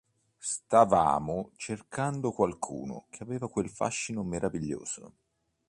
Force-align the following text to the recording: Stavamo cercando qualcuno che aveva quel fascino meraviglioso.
Stavamo 0.39 1.51
cercando 1.57 2.31
qualcuno 2.31 3.05
che 3.11 3.21
aveva 3.21 3.47
quel 3.51 3.69
fascino 3.69 4.23
meraviglioso. 4.23 5.13